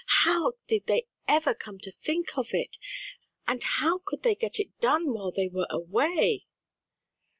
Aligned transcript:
How 0.23 0.53
did 0.65 0.87
they 0.87 1.05
ever 1.27 1.53
come 1.53 1.77
to 1.77 1.91
think 1.91 2.35
of 2.35 2.55
it! 2.55 2.77
and 3.45 3.61
how 3.61 3.99
could 4.03 4.23
they 4.23 4.33
get 4.33 4.59
it 4.59 4.79
done 4.81 5.13
while 5.13 5.29
they 5.29 5.47
were 5.47 5.67
away?" 5.69 6.47